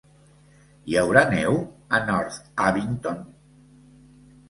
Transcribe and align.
Hi 0.91 0.97
haurà 1.01 1.23
neu 1.35 1.59
a 1.99 2.01
North 2.09 2.51
Abington? 2.73 3.25